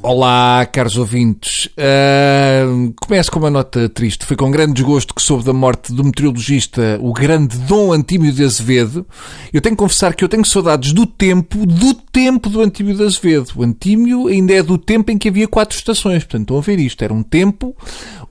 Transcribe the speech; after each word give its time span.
Olá, 0.00 0.64
caros 0.64 0.96
ouvintes. 0.96 1.66
Uh, 1.66 2.94
começo 3.04 3.32
com 3.32 3.40
uma 3.40 3.50
nota 3.50 3.88
triste. 3.88 4.24
Foi 4.24 4.36
com 4.36 4.48
grande 4.48 4.74
desgosto 4.74 5.12
que 5.12 5.20
soube 5.20 5.42
da 5.44 5.52
morte 5.52 5.92
do 5.92 6.04
meteorologista, 6.04 6.98
o 7.00 7.12
grande 7.12 7.58
Dom 7.58 7.92
Antímio 7.92 8.32
de 8.32 8.44
Azevedo. 8.44 9.04
Eu 9.52 9.60
tenho 9.60 9.74
que 9.74 9.80
confessar 9.80 10.14
que 10.14 10.22
eu 10.22 10.28
tenho 10.28 10.44
saudades 10.44 10.92
do 10.92 11.04
tempo, 11.04 11.66
do 11.66 11.94
tempo 11.94 12.48
do 12.48 12.60
Antímio 12.60 12.94
de 12.94 13.02
Azevedo. 13.02 13.50
O 13.56 13.62
Antímio 13.64 14.28
ainda 14.28 14.54
é 14.54 14.62
do 14.62 14.78
tempo 14.78 15.10
em 15.10 15.18
que 15.18 15.28
havia 15.28 15.48
quatro 15.48 15.76
estações. 15.76 16.22
Portanto, 16.22 16.42
estão 16.42 16.58
a 16.58 16.60
ver 16.60 16.78
isto. 16.78 17.02
Era 17.02 17.12
um 17.12 17.24
tempo 17.24 17.76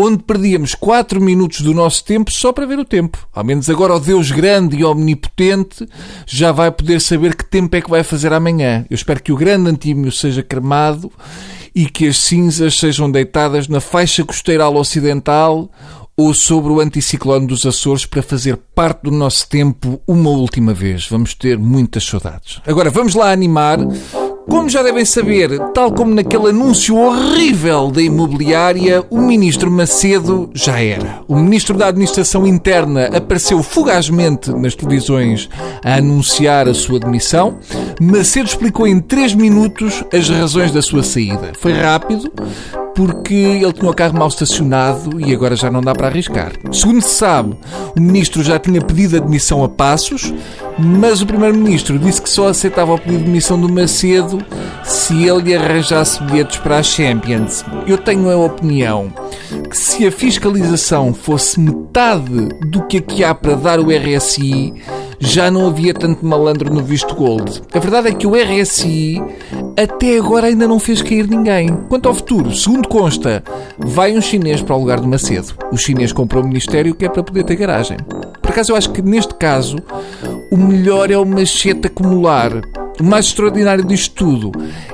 onde 0.00 0.22
perdíamos 0.22 0.74
quatro 0.74 1.20
minutos 1.20 1.60
do 1.60 1.74
nosso 1.74 2.04
tempo 2.04 2.32
só 2.32 2.52
para 2.52 2.66
ver 2.66 2.78
o 2.78 2.84
tempo. 2.84 3.18
Ao 3.32 3.44
menos 3.44 3.68
agora 3.68 3.94
o 3.94 4.00
Deus 4.00 4.30
grande 4.30 4.76
e 4.76 4.84
omnipotente 4.84 5.86
já 6.26 6.52
vai 6.52 6.70
poder 6.70 7.00
saber 7.00 7.34
que 7.34 7.44
tempo 7.44 7.76
é 7.76 7.80
que 7.80 7.90
vai 7.90 8.02
fazer 8.02 8.32
amanhã. 8.32 8.84
Eu 8.88 8.94
espero 8.94 9.22
que 9.22 9.32
o 9.32 9.36
grande 9.36 9.70
Antímio 9.70 10.10
seja 10.10 10.42
cremado 10.42 11.12
e 11.74 11.86
que 11.86 12.08
as 12.08 12.18
cinzas 12.18 12.78
sejam 12.78 13.10
deitadas 13.10 13.68
na 13.68 13.80
faixa 13.80 14.24
costeira 14.24 14.68
ocidental 14.68 15.70
ou 16.16 16.34
sobre 16.34 16.70
o 16.70 16.80
anticiclone 16.80 17.46
dos 17.46 17.64
Açores 17.64 18.04
para 18.04 18.22
fazer 18.22 18.58
parte 18.74 19.04
do 19.04 19.10
nosso 19.10 19.48
tempo 19.48 20.00
uma 20.06 20.28
última 20.28 20.74
vez. 20.74 21.08
Vamos 21.08 21.34
ter 21.34 21.58
muitas 21.58 22.04
saudades. 22.04 22.60
Agora 22.66 22.90
vamos 22.90 23.14
lá 23.14 23.32
animar 23.32 23.78
como 24.50 24.68
já 24.68 24.82
devem 24.82 25.04
saber, 25.04 25.58
tal 25.72 25.92
como 25.92 26.12
naquele 26.12 26.48
anúncio 26.48 26.96
horrível 26.96 27.88
da 27.88 28.02
imobiliária, 28.02 29.04
o 29.08 29.18
ministro 29.18 29.70
Macedo 29.70 30.50
já 30.52 30.80
era. 30.80 31.20
O 31.28 31.36
ministro 31.36 31.78
da 31.78 31.86
Administração 31.86 32.44
Interna 32.44 33.06
apareceu 33.16 33.62
fugazmente 33.62 34.50
nas 34.52 34.74
televisões 34.74 35.48
a 35.84 35.94
anunciar 35.94 36.68
a 36.68 36.74
sua 36.74 36.98
demissão. 36.98 37.58
Macedo 38.00 38.48
explicou 38.48 38.88
em 38.88 38.98
3 38.98 39.34
minutos 39.34 40.04
as 40.12 40.28
razões 40.28 40.72
da 40.72 40.82
sua 40.82 41.04
saída. 41.04 41.52
Foi 41.60 41.72
rápido, 41.72 42.30
porque 42.94 43.34
ele 43.34 43.72
tinha 43.72 43.90
o 43.90 43.94
carro 43.94 44.18
mal 44.18 44.28
estacionado 44.28 45.20
e 45.20 45.32
agora 45.32 45.54
já 45.54 45.70
não 45.70 45.80
dá 45.80 45.94
para 45.94 46.08
arriscar. 46.08 46.52
Segundo 46.72 47.00
se 47.00 47.14
sabe, 47.14 47.56
o 47.96 48.00
ministro 48.00 48.42
já 48.42 48.58
tinha 48.58 48.80
pedido 48.80 49.16
admissão 49.16 49.62
a 49.62 49.68
passos, 49.68 50.34
mas 50.82 51.20
o 51.20 51.26
primeiro-ministro 51.26 51.98
disse 51.98 52.22
que 52.22 52.30
só 52.30 52.48
aceitava 52.48 52.94
o 52.94 52.98
pedido 52.98 53.18
de 53.18 53.24
demissão 53.24 53.60
do 53.60 53.68
Macedo 53.68 54.44
se 54.82 55.24
ele 55.24 55.54
arranjasse 55.54 56.22
bilhetes 56.24 56.58
para 56.58 56.78
a 56.78 56.82
Champions. 56.82 57.64
Eu 57.86 57.98
tenho 57.98 58.30
a 58.30 58.36
opinião 58.36 59.12
que 59.68 59.76
se 59.76 60.06
a 60.06 60.12
fiscalização 60.12 61.12
fosse 61.12 61.60
metade 61.60 62.48
do 62.66 62.82
que 62.86 62.98
aqui 62.98 63.22
há 63.22 63.34
para 63.34 63.54
dar 63.54 63.78
o 63.78 63.88
RSI, 63.90 64.72
já 65.18 65.50
não 65.50 65.66
havia 65.66 65.92
tanto 65.92 66.24
malandro 66.24 66.72
no 66.72 66.82
visto 66.82 67.14
gold. 67.14 67.62
A 67.72 67.78
verdade 67.78 68.08
é 68.08 68.12
que 68.12 68.26
o 68.26 68.32
RSI 68.34 69.22
até 69.76 70.16
agora 70.16 70.46
ainda 70.46 70.66
não 70.66 70.78
fez 70.78 71.02
cair 71.02 71.28
ninguém. 71.28 71.68
Quanto 71.88 72.08
ao 72.08 72.14
futuro, 72.14 72.52
segundo 72.54 72.88
consta, 72.88 73.44
vai 73.78 74.16
um 74.16 74.20
chinês 74.20 74.62
para 74.62 74.74
o 74.74 74.80
lugar 74.80 74.98
de 74.98 75.06
Macedo. 75.06 75.54
O 75.70 75.76
chinês 75.76 76.12
comprou 76.12 76.42
o 76.42 76.46
ministério 76.46 76.94
que 76.94 77.04
é 77.04 77.08
para 77.08 77.22
poder 77.22 77.44
ter 77.44 77.56
garagem. 77.56 77.98
Por 78.40 78.50
acaso 78.50 78.72
eu 78.72 78.76
acho 78.76 78.90
que 78.90 79.02
neste 79.02 79.34
caso 79.34 79.76
o 80.50 80.56
melhor 80.56 81.10
é 81.10 81.16
o 81.16 81.24
machete 81.24 81.86
acumular. 81.86 82.52
O 83.00 83.04
mais 83.04 83.26
extraordinário 83.26 83.82
disto 83.82 84.14
tudo 84.14 84.52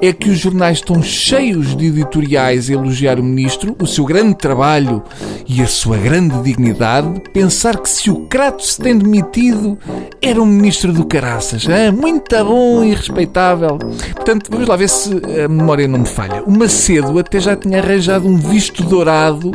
é 0.00 0.12
que 0.12 0.30
os 0.30 0.38
jornais 0.38 0.78
estão 0.78 1.02
cheios 1.02 1.74
de 1.74 1.86
editoriais 1.86 2.70
a 2.70 2.74
elogiar 2.74 3.18
o 3.18 3.24
ministro, 3.24 3.74
o 3.80 3.86
seu 3.86 4.04
grande 4.04 4.36
trabalho 4.36 5.02
e 5.48 5.60
a 5.60 5.66
sua 5.66 5.96
grande 5.96 6.40
dignidade. 6.42 7.20
Pensar 7.32 7.76
que 7.78 7.90
se 7.90 8.08
o 8.08 8.26
Crato 8.26 8.64
se 8.64 8.80
tem 8.80 8.96
demitido, 8.96 9.76
era 10.22 10.40
um 10.40 10.46
ministro 10.46 10.92
do 10.92 11.04
caraças. 11.04 11.66
Hein? 11.66 11.90
Muito 11.90 12.44
bom 12.44 12.84
e 12.84 12.94
respeitável. 12.94 13.78
Portanto, 14.14 14.48
vamos 14.50 14.68
lá 14.68 14.76
ver 14.76 14.88
se 14.88 15.10
a 15.44 15.48
memória 15.48 15.88
não 15.88 15.98
me 15.98 16.06
falha. 16.06 16.44
O 16.44 16.56
Macedo 16.56 17.18
até 17.18 17.40
já 17.40 17.56
tinha 17.56 17.80
arranjado 17.80 18.28
um 18.28 18.36
visto 18.36 18.84
dourado 18.84 19.50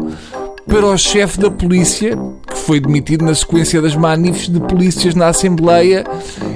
para 0.68 0.86
o 0.86 0.98
chefe 0.98 1.40
da 1.40 1.52
polícia, 1.52 2.18
que 2.48 2.58
foi 2.58 2.80
demitido 2.80 3.26
na 3.26 3.36
sequência 3.36 3.82
das 3.82 3.96
manifes 3.96 4.50
de 4.50 4.60
polícias 4.60 5.16
na 5.16 5.28
Assembleia 5.28 6.04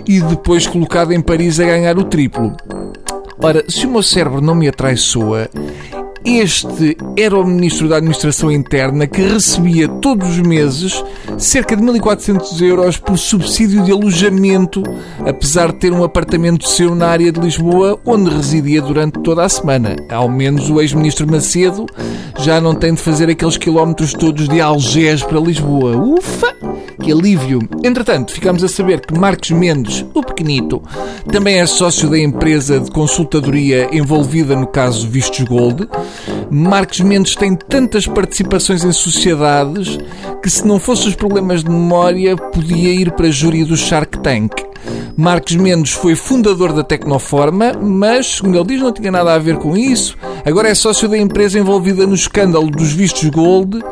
e 0.05 0.19
depois 0.21 0.65
colocado 0.65 1.11
em 1.11 1.21
Paris 1.21 1.59
a 1.59 1.65
ganhar 1.65 1.97
o 1.97 2.03
triplo. 2.03 2.55
Ora, 3.39 3.63
se 3.69 3.85
o 3.85 3.91
meu 3.91 4.01
cérebro 4.01 4.41
não 4.41 4.55
me 4.55 4.67
atraiçoa, 4.67 5.49
este 6.25 6.97
era 7.15 7.37
o 7.37 7.45
Ministro 7.45 7.87
da 7.87 7.97
Administração 7.97 8.51
Interna 8.51 9.07
que 9.07 9.21
recebia 9.21 9.87
todos 9.87 10.29
os 10.29 10.39
meses 10.39 11.03
cerca 11.37 11.75
de 11.75 11.83
1.400 11.83 12.61
euros 12.61 12.97
por 12.97 13.17
subsídio 13.17 13.83
de 13.83 13.91
alojamento, 13.91 14.83
apesar 15.25 15.71
de 15.71 15.79
ter 15.79 15.91
um 15.91 16.03
apartamento 16.03 16.67
seu 16.67 16.95
na 16.95 17.07
área 17.07 17.31
de 17.31 17.39
Lisboa, 17.39 17.99
onde 18.05 18.29
residia 18.29 18.81
durante 18.81 19.19
toda 19.19 19.43
a 19.43 19.49
semana. 19.49 19.95
Ao 20.09 20.27
menos 20.29 20.69
o 20.69 20.81
ex-Ministro 20.81 21.29
Macedo 21.29 21.85
já 22.39 22.59
não 22.61 22.75
tem 22.75 22.93
de 22.93 23.01
fazer 23.01 23.29
aqueles 23.29 23.57
quilómetros 23.57 24.13
todos 24.13 24.47
de 24.47 24.61
Algés 24.61 25.23
para 25.23 25.39
Lisboa. 25.39 25.95
Ufa! 25.97 26.66
Que 27.01 27.11
alívio! 27.11 27.59
Entretanto, 27.83 28.33
ficamos 28.33 28.63
a 28.63 28.67
saber 28.67 29.01
que 29.01 29.17
Marcos 29.17 29.51
Mendes, 29.51 30.05
o 30.13 30.23
pequenito, 30.23 30.81
também 31.31 31.59
é 31.59 31.65
sócio 31.65 32.09
da 32.09 32.17
empresa 32.17 32.79
de 32.79 32.89
consultadoria 32.91 33.87
envolvida 33.91 34.55
no 34.55 34.67
caso 34.67 35.07
Vistos 35.07 35.45
Gold. 35.45 35.87
Marcos 36.49 37.01
Mendes 37.01 37.35
tem 37.35 37.55
tantas 37.55 38.07
participações 38.07 38.83
em 38.83 38.91
sociedades 38.91 39.99
que, 40.41 40.49
se 40.49 40.65
não 40.65 40.79
fossem 40.79 41.09
os 41.09 41.15
problemas 41.15 41.63
de 41.63 41.69
memória, 41.69 42.35
podia 42.35 42.91
ir 42.91 43.11
para 43.11 43.27
a 43.27 43.31
júri 43.31 43.63
do 43.63 43.77
Shark 43.77 44.19
Tank. 44.19 44.53
Marcos 45.15 45.55
Mendes 45.55 45.93
foi 45.93 46.15
fundador 46.15 46.73
da 46.73 46.83
Tecnoforma, 46.83 47.73
mas, 47.73 48.37
segundo 48.37 48.57
ele 48.57 48.67
diz, 48.67 48.81
não 48.81 48.91
tinha 48.91 49.11
nada 49.11 49.33
a 49.33 49.39
ver 49.39 49.57
com 49.57 49.75
isso. 49.75 50.17
Agora 50.47 50.69
é 50.69 50.73
sócio 50.73 51.09
da 51.09 51.17
empresa 51.17 51.59
envolvida 51.59 52.07
no 52.07 52.15
escândalo 52.15 52.71
dos 52.71 52.93
vistos 52.93 53.29
Gold, 53.29 53.83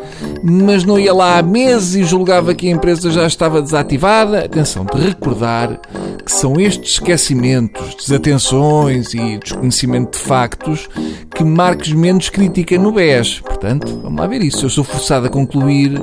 mas 0.41 0.85
não 0.85 0.97
ia 0.97 1.13
lá 1.13 1.37
há 1.37 1.43
meses 1.43 1.95
e 1.95 2.03
julgava 2.05 2.55
que 2.55 2.69
a 2.69 2.71
empresa 2.71 3.11
já 3.11 3.27
estava 3.27 3.61
desativada. 3.61 4.45
Atenção, 4.45 4.85
de 4.85 4.97
recordar 4.97 5.77
que 6.25 6.31
são 6.31 6.57
estes 6.57 6.93
esquecimentos, 6.93 7.95
desatenções 7.95 9.13
e 9.13 9.37
desconhecimento 9.37 10.17
de 10.17 10.23
factos 10.23 10.87
que 11.35 11.43
Marcos 11.43 11.91
Mendes 11.91 12.29
critica 12.29 12.79
no 12.79 12.93
BES. 12.93 13.41
Portanto, 13.41 13.99
vamos 14.01 14.17
lá 14.17 14.25
ver 14.25 14.41
isso. 14.41 14.65
Eu 14.65 14.69
sou 14.69 14.85
forçado 14.85 15.27
a 15.27 15.29
concluir 15.29 16.01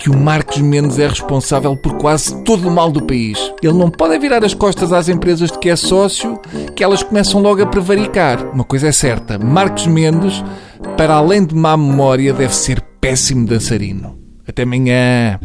que 0.00 0.08
o 0.08 0.16
Marcos 0.16 0.58
Mendes 0.58 0.98
é 0.98 1.06
responsável 1.06 1.76
por 1.76 1.98
quase 1.98 2.42
todo 2.42 2.66
o 2.66 2.70
mal 2.70 2.90
do 2.90 3.02
país. 3.02 3.52
Ele 3.62 3.74
não 3.74 3.90
pode 3.90 4.18
virar 4.18 4.42
as 4.42 4.54
costas 4.54 4.94
às 4.94 5.10
empresas 5.10 5.52
de 5.52 5.58
que 5.58 5.68
é 5.68 5.76
sócio, 5.76 6.40
que 6.74 6.82
elas 6.82 7.02
começam 7.02 7.42
logo 7.42 7.62
a 7.62 7.66
prevaricar. 7.66 8.42
Uma 8.54 8.64
coisa 8.64 8.88
é 8.88 8.92
certa, 8.92 9.38
Marcos 9.38 9.86
Mendes, 9.86 10.42
para 10.96 11.14
além 11.14 11.44
de 11.44 11.54
má 11.54 11.76
memória, 11.76 12.32
deve 12.32 12.54
ser 12.54 12.80
péssimo 12.98 13.46
dançarino. 13.46 14.18
Até 14.48 14.62
amanhã. 14.62 15.38